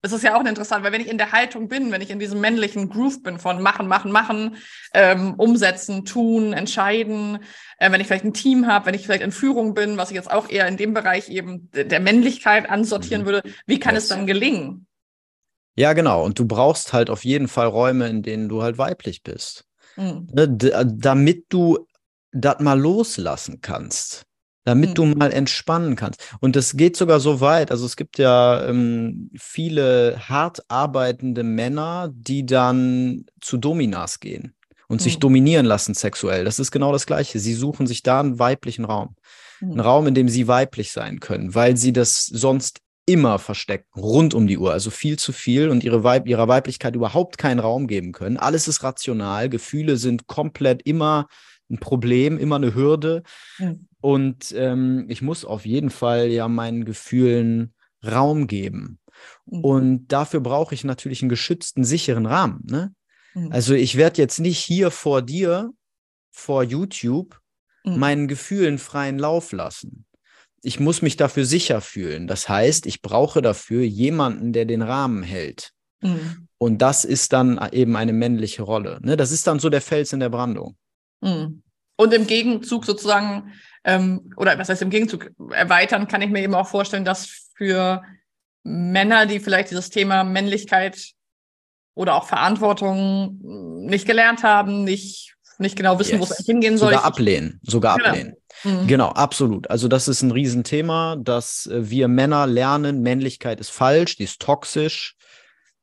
[0.02, 2.20] Das ist ja auch interessant, weil wenn ich in der Haltung bin, wenn ich in
[2.20, 4.56] diesem männlichen Groove bin von machen, machen, machen,
[4.94, 7.40] ähm, umsetzen, tun, entscheiden,
[7.80, 10.16] äh, wenn ich vielleicht ein Team habe, wenn ich vielleicht in Führung bin, was ich
[10.16, 13.26] jetzt auch eher in dem Bereich eben der Männlichkeit ansortieren mhm.
[13.26, 14.04] würde, wie kann yes.
[14.04, 14.88] es dann gelingen?
[15.76, 16.24] Ja, genau.
[16.24, 19.66] Und du brauchst halt auf jeden Fall Räume, in denen du halt weiblich bist.
[19.96, 20.28] Mhm.
[20.32, 21.86] damit du
[22.32, 24.29] das mal loslassen kannst
[24.70, 24.94] damit mhm.
[24.94, 26.22] du mal entspannen kannst.
[26.42, 27.72] Und das geht sogar so weit.
[27.72, 34.54] Also es gibt ja ähm, viele hart arbeitende Männer, die dann zu Dominas gehen
[34.88, 35.04] und mhm.
[35.04, 36.46] sich dominieren lassen sexuell.
[36.46, 37.40] Das ist genau das Gleiche.
[37.40, 39.16] Sie suchen sich da einen weiblichen Raum.
[39.60, 39.72] Mhm.
[39.72, 44.36] Einen Raum, in dem sie weiblich sein können, weil sie das sonst immer verstecken, rund
[44.36, 47.88] um die Uhr, also viel zu viel und ihre Weib ihrer Weiblichkeit überhaupt keinen Raum
[47.88, 48.38] geben können.
[48.38, 51.26] Alles ist rational, Gefühle sind komplett immer
[51.70, 53.24] ein Problem, immer eine Hürde.
[53.58, 53.88] Mhm.
[54.02, 57.74] Und ähm, ich muss auf jeden Fall ja meinen Gefühlen
[58.06, 59.00] Raum geben.
[59.46, 59.64] Mhm.
[59.64, 62.66] Und dafür brauche ich natürlich einen geschützten, sicheren Rahmen.
[62.70, 62.94] Ne?
[63.34, 63.52] Mhm.
[63.52, 65.72] Also ich werde jetzt nicht hier vor dir,
[66.32, 67.40] vor YouTube,
[67.86, 67.98] mhm.
[67.98, 70.06] meinen Gefühlen freien Lauf lassen.
[70.62, 72.28] Ich muss mich dafür sicher fühlen.
[72.28, 75.72] Das heißt, ich brauche dafür jemanden, der den Rahmen hält.
[76.02, 76.48] Mhm.
[76.58, 79.00] Und das ist dann eben eine männliche Rolle.
[79.02, 79.16] Ne?
[79.16, 80.76] Das ist dann so der Fels in der Brandung.
[81.22, 81.64] Mhm.
[81.96, 83.54] Und im Gegenzug sozusagen,
[83.84, 88.04] ähm, oder was heißt im Gegenzug erweitern, kann ich mir eben auch vorstellen, dass für
[88.64, 91.12] Männer, die vielleicht dieses Thema Männlichkeit
[91.96, 93.40] oder auch Verantwortung
[93.86, 96.30] nicht gelernt haben, nicht, nicht genau wissen, yes.
[96.30, 96.94] wo es hingehen soll.
[96.94, 98.10] Sogar ablehnen, sogar genau.
[98.10, 98.36] ablehnen.
[98.64, 98.88] Mhm.
[98.88, 99.70] Genau, absolut.
[99.70, 105.16] Also das ist ein Riesenthema, dass wir Männer lernen, Männlichkeit ist falsch, die ist toxisch,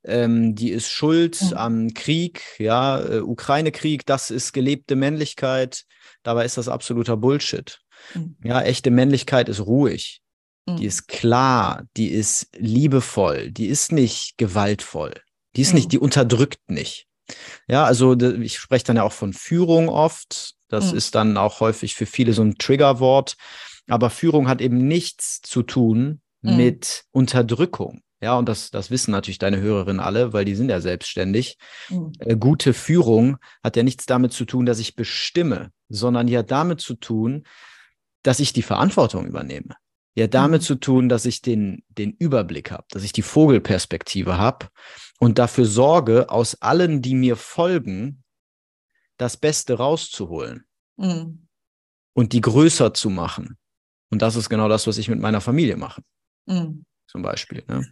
[0.07, 1.57] ähm, die ist schuld mhm.
[1.57, 5.85] am Krieg, ja, äh, Ukraine-Krieg, das ist gelebte Männlichkeit.
[6.23, 7.81] Dabei ist das absoluter Bullshit.
[8.15, 8.37] Mhm.
[8.45, 10.23] Ja, echte Männlichkeit ist ruhig.
[10.67, 10.77] Mhm.
[10.77, 15.15] Die ist klar, die ist liebevoll, die ist nicht gewaltvoll.
[15.57, 15.91] Die ist nicht, mhm.
[15.91, 17.07] die unterdrückt nicht.
[17.67, 20.55] Ja, also ich spreche dann ja auch von Führung oft.
[20.69, 20.99] Das mhm.
[20.99, 23.37] ist dann auch häufig für viele so ein Triggerwort.
[23.89, 26.57] Aber Führung hat eben nichts zu tun mhm.
[26.57, 28.03] mit Unterdrückung.
[28.21, 31.59] Ja, und das, das wissen natürlich deine Hörerinnen alle, weil die sind ja selbstständig.
[31.91, 32.13] Mhm.
[32.19, 36.81] Äh, gute Führung hat ja nichts damit zu tun, dass ich bestimme, sondern ja damit
[36.81, 37.45] zu tun,
[38.23, 39.75] dass ich die Verantwortung übernehme.
[40.15, 40.65] Ja, damit mhm.
[40.65, 44.69] zu tun, dass ich den, den Überblick habe, dass ich die Vogelperspektive habe
[45.19, 48.25] und dafür sorge, aus allen, die mir folgen,
[49.19, 51.47] das Beste rauszuholen mhm.
[52.15, 53.59] und die größer zu machen.
[54.11, 56.03] Und das ist genau das, was ich mit meiner Familie mache.
[56.47, 56.87] Mhm.
[57.07, 57.63] Zum Beispiel.
[57.69, 57.87] Ne?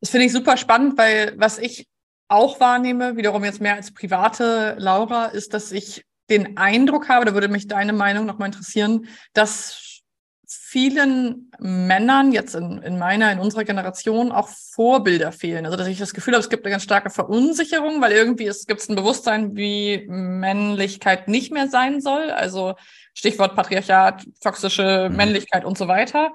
[0.00, 1.86] Das finde ich super spannend, weil was ich
[2.28, 7.34] auch wahrnehme, wiederum jetzt mehr als private Laura, ist, dass ich den Eindruck habe, da
[7.34, 10.02] würde mich deine Meinung nochmal interessieren, dass
[10.46, 15.66] vielen Männern jetzt in, in meiner, in unserer Generation auch Vorbilder fehlen.
[15.66, 18.66] Also dass ich das Gefühl habe, es gibt eine ganz starke Verunsicherung, weil irgendwie es
[18.66, 22.30] gibt ein Bewusstsein, wie Männlichkeit nicht mehr sein soll.
[22.30, 22.74] Also
[23.14, 25.16] Stichwort Patriarchat, toxische mhm.
[25.16, 26.32] Männlichkeit und so weiter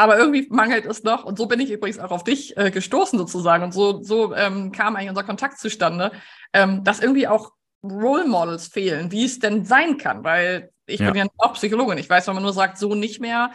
[0.00, 1.24] aber irgendwie mangelt es noch.
[1.24, 3.64] Und so bin ich übrigens auch auf dich äh, gestoßen sozusagen.
[3.64, 6.10] Und so, so ähm, kam eigentlich unser Kontakt zustande,
[6.54, 7.52] ähm, dass irgendwie auch
[7.84, 10.24] Role Models fehlen, wie es denn sein kann.
[10.24, 11.10] Weil ich ja.
[11.10, 11.98] bin ja auch Psychologin.
[11.98, 13.50] Ich weiß, wenn man nur sagt, so nicht mehr,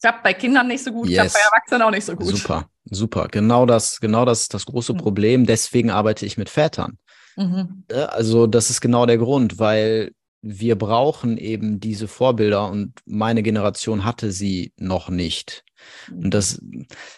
[0.00, 1.16] klappt bei Kindern nicht so gut, yes.
[1.18, 2.26] klappt bei Erwachsenen auch nicht so gut.
[2.26, 3.28] Super, super.
[3.28, 4.98] Genau das, genau das das große mhm.
[4.98, 5.46] Problem.
[5.46, 6.96] Deswegen arbeite ich mit Vätern.
[7.36, 7.84] Mhm.
[7.92, 14.04] Also das ist genau der Grund, weil wir brauchen eben diese Vorbilder und meine Generation
[14.04, 15.64] hatte sie noch nicht.
[16.10, 16.60] Und das,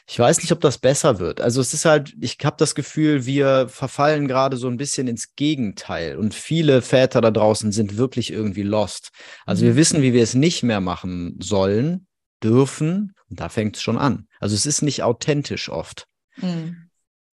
[0.08, 1.40] ich weiß nicht, ob das besser wird.
[1.40, 5.34] Also es ist halt, ich habe das Gefühl, wir verfallen gerade so ein bisschen ins
[5.34, 9.10] Gegenteil und viele Väter da draußen sind wirklich irgendwie lost.
[9.46, 9.76] Also wir mhm.
[9.76, 12.06] wissen, wie wir es nicht mehr machen sollen,
[12.42, 14.26] dürfen und da fängt es schon an.
[14.40, 16.06] Also es ist nicht authentisch oft.
[16.36, 16.89] Mhm.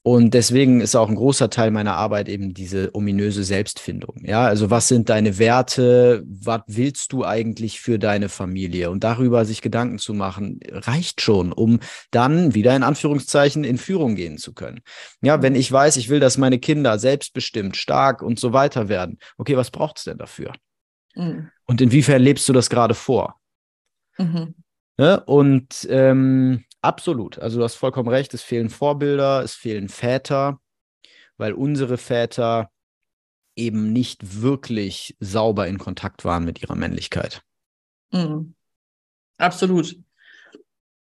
[0.08, 4.22] Und deswegen ist auch ein großer Teil meiner Arbeit eben diese ominöse Selbstfindung.
[4.24, 6.24] Ja, also was sind deine Werte?
[6.26, 8.90] Was willst du eigentlich für deine Familie?
[8.90, 14.16] Und darüber sich Gedanken zu machen, reicht schon, um dann wieder in Anführungszeichen in Führung
[14.16, 14.80] gehen zu können.
[15.22, 19.18] Ja, wenn ich weiß, ich will, dass meine Kinder selbstbestimmt, stark und so weiter werden.
[19.38, 20.54] Okay, was braucht es denn dafür?
[21.16, 21.50] Mhm.
[21.66, 23.42] Und inwiefern lebst du das gerade vor?
[24.18, 24.56] Mhm.
[24.98, 27.40] Ja, und ähm, Absolut.
[27.40, 30.60] Also du hast vollkommen recht, es fehlen Vorbilder, es fehlen Väter,
[31.38, 32.70] weil unsere Väter
[33.56, 37.42] eben nicht wirklich sauber in Kontakt waren mit ihrer Männlichkeit.
[38.12, 38.54] Mhm.
[39.38, 39.96] Absolut.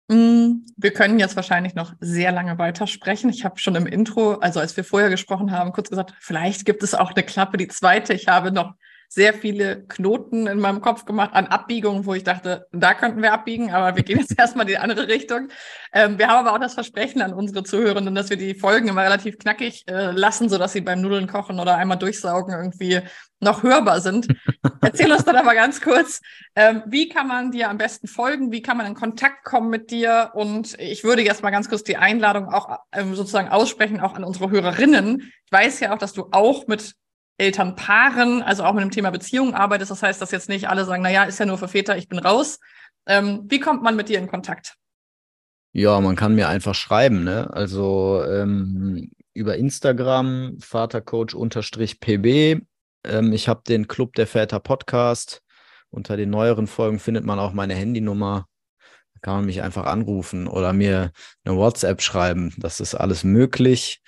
[0.10, 0.66] Mhm.
[0.76, 3.30] Wir können jetzt wahrscheinlich noch sehr lange weitersprechen.
[3.30, 6.84] Ich habe schon im Intro, also als wir vorher gesprochen haben, kurz gesagt, vielleicht gibt
[6.84, 8.14] es auch eine Klappe, die zweite.
[8.14, 8.74] Ich habe noch
[9.10, 13.32] sehr viele Knoten in meinem Kopf gemacht an Abbiegungen, wo ich dachte, da könnten wir
[13.32, 15.48] abbiegen, aber wir gehen jetzt erstmal in die andere Richtung.
[15.94, 19.04] Ähm, wir haben aber auch das Versprechen an unsere Zuhörenden, dass wir die Folgen immer
[19.04, 23.02] relativ knackig äh, lassen, sodass sie beim Nudeln kochen oder einmal durchsaugen irgendwie
[23.40, 24.28] noch hörbar sind.
[24.82, 26.22] Erzähl uns dann aber ganz kurz,
[26.56, 28.52] ähm, wie kann man dir am besten folgen?
[28.52, 30.32] Wie kann man in Kontakt kommen mit dir?
[30.34, 34.24] Und ich würde jetzt mal ganz kurz die Einladung auch ähm, sozusagen aussprechen, auch an
[34.24, 35.32] unsere Hörerinnen.
[35.46, 36.96] Ich weiß ja auch, dass du auch mit
[37.38, 39.92] Elternpaaren, also auch mit dem Thema Beziehung arbeitest.
[39.92, 42.08] Das heißt, dass jetzt nicht alle sagen, na ja, ist ja nur für Väter, ich
[42.08, 42.60] bin raus.
[43.06, 44.76] Ähm, wie kommt man mit dir in Kontakt?
[45.72, 47.50] Ja, man kann mir einfach schreiben, ne?
[47.54, 52.62] Also ähm, über Instagram, Vatercoach-pb.
[53.06, 55.44] Ähm, ich habe den Club der Väter Podcast.
[55.90, 58.48] Unter den neueren Folgen findet man auch meine Handynummer.
[59.14, 61.12] Da kann man mich einfach anrufen oder mir
[61.44, 62.54] eine WhatsApp schreiben.
[62.58, 64.02] Das ist alles möglich.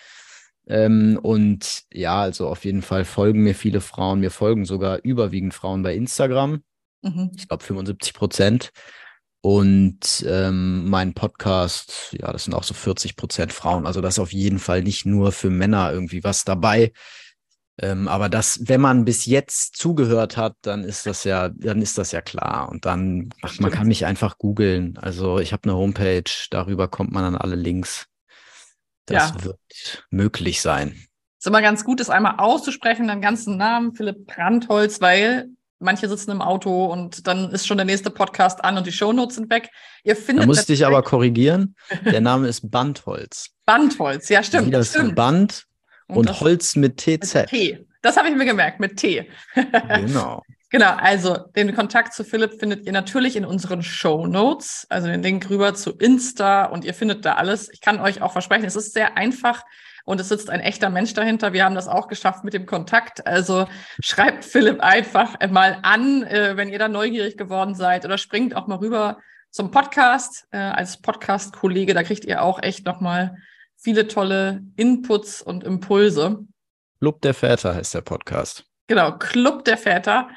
[0.69, 4.19] Ähm, und ja, also auf jeden Fall folgen mir viele Frauen.
[4.19, 6.61] Mir folgen sogar überwiegend Frauen bei Instagram.
[7.01, 7.31] Mhm.
[7.35, 8.71] Ich glaube 75 Prozent.
[9.41, 13.87] Und ähm, mein Podcast, ja, das sind auch so 40 Prozent Frauen.
[13.87, 16.91] Also das ist auf jeden Fall nicht nur für Männer irgendwie was dabei.
[17.81, 21.97] Ähm, aber das, wenn man bis jetzt zugehört hat, dann ist das ja, dann ist
[21.97, 22.67] das ja klar.
[22.69, 24.97] Und dann, ach, man kann mich einfach googeln.
[24.97, 28.08] Also ich habe eine Homepage, darüber kommt man an alle Links.
[29.09, 29.43] Das ja.
[29.43, 30.95] wird möglich sein.
[31.37, 36.09] Es ist immer ganz gut, das einmal auszusprechen, den ganzen Namen, Philipp Brandholz, weil manche
[36.09, 39.49] sitzen im Auto und dann ist schon der nächste Podcast an und die Shownotes sind
[39.49, 39.69] weg.
[40.03, 41.75] Ihr findet da musste ich aber korrigieren.
[42.05, 43.51] Der Name ist Bandholz.
[43.65, 44.67] Bandholz, ja, stimmt.
[44.67, 45.15] Wie das stimmt.
[45.15, 45.65] Band
[46.07, 47.35] und, und Holz mit TZ.
[47.35, 47.85] Mit T.
[48.01, 49.29] Das habe ich mir gemerkt, mit T.
[49.55, 50.41] genau.
[50.71, 55.23] Genau, also den Kontakt zu Philipp findet ihr natürlich in unseren Show Notes, also den
[55.23, 57.69] Link rüber zu Insta und ihr findet da alles.
[57.73, 59.63] Ich kann euch auch versprechen, es ist sehr einfach
[60.05, 61.53] und es sitzt ein echter Mensch dahinter.
[61.53, 63.25] Wir haben das auch geschafft mit dem Kontakt.
[63.25, 63.67] Also
[64.03, 68.67] schreibt Philipp einfach mal an, äh, wenn ihr da neugierig geworden seid oder springt auch
[68.67, 69.17] mal rüber
[69.49, 71.95] zum Podcast äh, als Podcast-Kollege.
[71.95, 73.35] Da kriegt ihr auch echt nochmal
[73.75, 76.45] viele tolle Inputs und Impulse.
[76.99, 78.65] Club der Väter heißt der Podcast.
[78.87, 80.29] Genau, Club der Väter.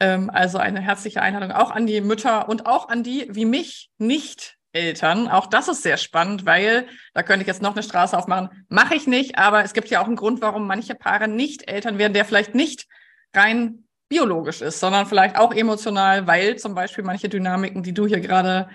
[0.00, 3.90] Ähm, also eine herzliche Einladung auch an die Mütter und auch an die, wie mich,
[3.98, 5.28] nicht Eltern.
[5.28, 8.64] Auch das ist sehr spannend, weil da könnte ich jetzt noch eine Straße aufmachen.
[8.68, 11.98] Mache ich nicht, aber es gibt ja auch einen Grund, warum manche Paare nicht Eltern
[11.98, 12.86] werden, der vielleicht nicht
[13.34, 18.20] rein biologisch ist, sondern vielleicht auch emotional, weil zum Beispiel manche Dynamiken, die du hier
[18.20, 18.68] gerade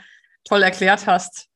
[0.43, 1.47] toll erklärt hast,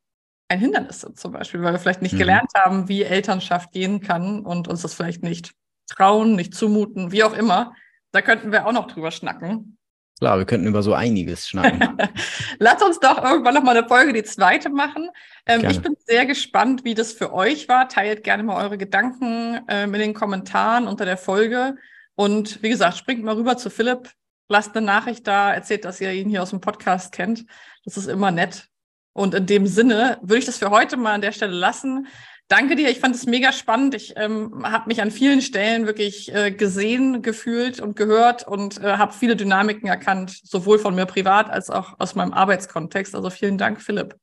[0.50, 2.20] ein Hindernis sind zum Beispiel, weil wir vielleicht nicht mhm.
[2.20, 5.54] gelernt haben, wie Elternschaft gehen kann und uns das vielleicht nicht
[5.88, 7.74] trauen, nicht zumuten, wie auch immer.
[8.12, 9.78] Da könnten wir auch noch drüber schnacken.
[10.20, 11.98] Klar, wir könnten über so einiges schnacken.
[12.60, 15.10] Lass uns doch irgendwann noch mal eine Folge, die zweite machen.
[15.46, 17.88] Ähm, ich bin sehr gespannt, wie das für euch war.
[17.88, 21.78] Teilt gerne mal eure Gedanken ähm, in den Kommentaren unter der Folge.
[22.16, 24.10] Und wie gesagt, springt mal rüber zu Philipp,
[24.50, 27.46] lasst eine Nachricht da, erzählt, dass ihr ihn hier aus dem Podcast kennt.
[27.86, 28.68] Das ist immer nett.
[29.14, 32.08] Und in dem Sinne würde ich das für heute mal an der Stelle lassen.
[32.50, 33.94] Danke dir, ich fand es mega spannend.
[33.94, 38.98] Ich ähm, habe mich an vielen Stellen wirklich äh, gesehen, gefühlt und gehört und äh,
[38.98, 43.14] habe viele Dynamiken erkannt, sowohl von mir privat als auch aus meinem Arbeitskontext.
[43.14, 44.16] Also vielen Dank, Philipp.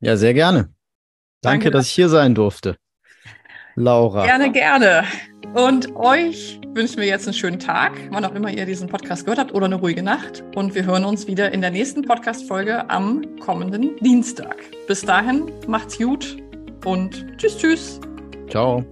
[0.00, 0.74] Ja, sehr gerne.
[1.40, 2.76] Danke, Danke dass ich hier sein durfte.
[3.76, 4.26] Laura.
[4.26, 5.04] Gerne, gerne.
[5.54, 9.38] Und euch wünschen wir jetzt einen schönen Tag, wann auch immer ihr diesen Podcast gehört
[9.38, 10.44] habt, oder eine ruhige Nacht.
[10.54, 14.56] Und wir hören uns wieder in der nächsten Podcast-Folge am kommenden Dienstag.
[14.86, 16.43] Bis dahin, macht's gut
[16.84, 18.00] und tschüss, tschüss.
[18.48, 18.84] Ciao.